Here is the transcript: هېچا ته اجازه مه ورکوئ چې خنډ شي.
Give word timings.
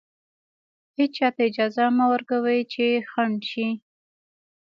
هېچا 0.97 1.27
ته 1.35 1.41
اجازه 1.49 1.85
مه 1.97 2.05
ورکوئ 2.13 2.59
چې 2.73 2.85
خنډ 3.11 3.39
شي. 3.51 3.67